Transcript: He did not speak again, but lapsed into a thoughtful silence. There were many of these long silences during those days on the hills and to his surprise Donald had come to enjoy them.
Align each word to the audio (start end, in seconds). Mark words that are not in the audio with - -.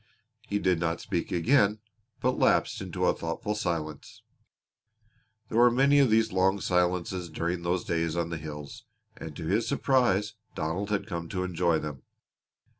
He 0.47 0.57
did 0.57 0.79
not 0.79 0.99
speak 0.99 1.31
again, 1.31 1.77
but 2.21 2.39
lapsed 2.39 2.81
into 2.81 3.05
a 3.05 3.13
thoughtful 3.13 3.53
silence. 3.53 4.23
There 5.47 5.59
were 5.59 5.69
many 5.69 5.99
of 5.99 6.09
these 6.09 6.31
long 6.31 6.59
silences 6.59 7.29
during 7.29 7.61
those 7.61 7.83
days 7.83 8.15
on 8.15 8.31
the 8.31 8.37
hills 8.39 8.85
and 9.15 9.35
to 9.35 9.45
his 9.45 9.67
surprise 9.67 10.33
Donald 10.55 10.89
had 10.89 11.05
come 11.05 11.29
to 11.29 11.43
enjoy 11.43 11.77
them. 11.77 12.01